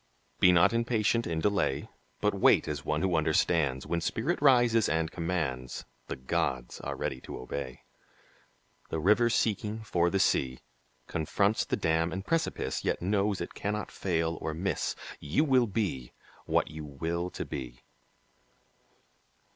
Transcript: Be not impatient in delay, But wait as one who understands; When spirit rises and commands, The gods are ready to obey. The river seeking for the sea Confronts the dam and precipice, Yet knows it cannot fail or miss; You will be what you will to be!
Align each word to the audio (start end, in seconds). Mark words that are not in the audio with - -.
Be 0.39 0.51
not 0.51 0.73
impatient 0.73 1.27
in 1.27 1.41
delay, 1.41 1.87
But 2.21 2.33
wait 2.33 2.67
as 2.67 2.83
one 2.83 3.03
who 3.03 3.15
understands; 3.15 3.85
When 3.85 4.01
spirit 4.01 4.41
rises 4.41 4.89
and 4.89 5.11
commands, 5.11 5.85
The 6.07 6.15
gods 6.15 6.79
are 6.81 6.95
ready 6.95 7.21
to 7.21 7.37
obey. 7.37 7.83
The 8.89 8.97
river 8.99 9.29
seeking 9.29 9.83
for 9.83 10.09
the 10.09 10.17
sea 10.17 10.61
Confronts 11.05 11.65
the 11.65 11.77
dam 11.77 12.11
and 12.11 12.25
precipice, 12.25 12.83
Yet 12.83 13.03
knows 13.03 13.41
it 13.41 13.53
cannot 13.53 13.91
fail 13.91 14.39
or 14.41 14.55
miss; 14.55 14.95
You 15.19 15.43
will 15.43 15.67
be 15.67 16.13
what 16.47 16.71
you 16.71 16.83
will 16.83 17.29
to 17.29 17.45
be! 17.45 17.83